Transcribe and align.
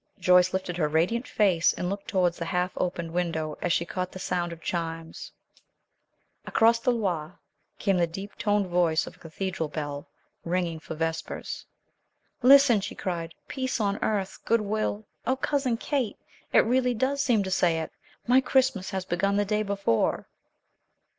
Joyce 0.17 0.51
lifted 0.51 0.77
her 0.77 0.87
radiant 0.87 1.27
face, 1.27 1.73
and 1.73 1.87
looked 1.87 2.07
towards 2.07 2.37
the 2.39 2.45
half 2.45 2.71
opened 2.75 3.11
window, 3.13 3.55
as 3.61 3.71
she 3.71 3.85
caught 3.85 4.11
the 4.13 4.17
sound 4.17 4.51
of 4.51 4.59
chimes. 4.59 5.31
Across 6.47 6.79
the 6.79 6.91
Loire 6.91 7.39
came 7.77 7.97
the 7.97 8.07
deep 8.07 8.35
toned 8.39 8.65
voice 8.65 9.05
of 9.05 9.15
a 9.15 9.19
cathedral 9.19 9.69
bell, 9.69 10.07
ringing 10.43 10.79
for 10.79 10.95
vespers. 10.95 11.67
"Listen!" 12.41 12.81
she 12.81 12.95
cried. 12.95 13.35
"Peace 13.47 13.79
on 13.79 13.99
earth, 14.03 14.39
good 14.43 14.61
will 14.61 15.05
oh, 15.27 15.35
Cousin 15.35 15.77
Kate! 15.77 16.17
It 16.51 16.65
really 16.65 16.95
does 16.95 17.21
seem 17.21 17.43
to 17.43 17.51
say 17.51 17.79
it! 17.79 17.91
My 18.25 18.41
Christmas 18.41 18.89
has 18.89 19.05
begun 19.05 19.37
the 19.37 19.45
day 19.45 19.61
before." 19.61 20.25